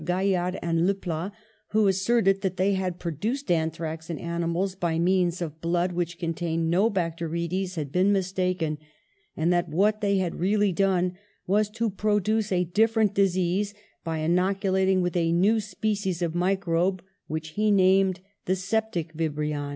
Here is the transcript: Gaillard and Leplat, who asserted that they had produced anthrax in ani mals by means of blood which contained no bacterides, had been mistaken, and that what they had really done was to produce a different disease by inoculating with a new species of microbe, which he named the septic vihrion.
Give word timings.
Gaillard 0.03 0.57
and 0.63 0.87
Leplat, 0.87 1.31
who 1.73 1.87
asserted 1.87 2.41
that 2.41 2.57
they 2.57 2.73
had 2.73 2.97
produced 2.97 3.51
anthrax 3.51 4.09
in 4.09 4.17
ani 4.17 4.45
mals 4.47 4.73
by 4.79 4.97
means 4.97 5.43
of 5.43 5.61
blood 5.61 5.91
which 5.91 6.17
contained 6.17 6.71
no 6.71 6.89
bacterides, 6.89 7.75
had 7.75 7.91
been 7.91 8.11
mistaken, 8.11 8.79
and 9.37 9.53
that 9.53 9.69
what 9.69 10.01
they 10.01 10.17
had 10.17 10.39
really 10.39 10.71
done 10.71 11.15
was 11.45 11.69
to 11.69 11.87
produce 11.87 12.51
a 12.51 12.63
different 12.63 13.13
disease 13.13 13.75
by 14.03 14.17
inoculating 14.17 15.03
with 15.03 15.15
a 15.15 15.31
new 15.31 15.59
species 15.59 16.23
of 16.23 16.33
microbe, 16.33 17.03
which 17.27 17.49
he 17.49 17.69
named 17.69 18.21
the 18.45 18.55
septic 18.55 19.13
vihrion. 19.13 19.69